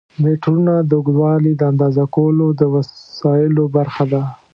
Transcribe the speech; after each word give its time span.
میټرونه 0.23 0.73
د 0.89 0.91
اوږدوالي 0.97 1.53
د 1.57 1.61
اندازه 1.71 2.03
کولو 2.15 2.47
د 2.59 2.61
وسایلو 2.75 3.63
برخه 3.75 4.03
ده. 4.11 4.21